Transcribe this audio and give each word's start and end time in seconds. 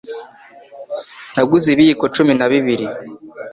Naguze 1.33 1.67
ibiyiko 1.71 2.05
cumi 2.15 2.33
na 2.35 2.47
bibiri. 2.51 2.85